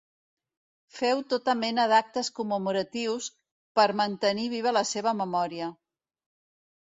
Feu 0.99 1.19
tota 1.33 1.53
mena 1.63 1.83
d'actes 1.91 2.31
commemoratius 2.39 3.27
per 3.79 3.87
mantenir 4.01 4.47
viva 4.57 4.73
la 4.79 4.83
seva 4.95 5.13
memòria. 5.19 5.69